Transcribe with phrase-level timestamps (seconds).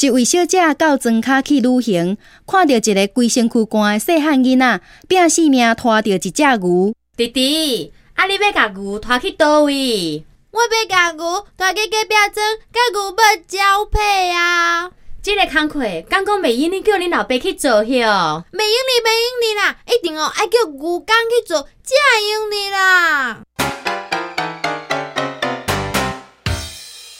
[0.00, 2.16] 一位小姐到庄卡去旅行，
[2.46, 6.94] 看到一个规身躯干的细汉囡仔，拼性命拖着一只牛。
[7.16, 10.24] 弟弟，啊，你要甲牛拖去倒位？
[10.52, 14.90] 我要甲牛拖去隔壁庄，甲牛要交配啊！
[15.20, 18.44] 这个工课，刚讲袂用，你叫恁老爸去做哟。
[18.52, 21.94] 袂用你，袂用你啦，一定哦爱叫牛工去做，才
[22.32, 23.40] 用你啦。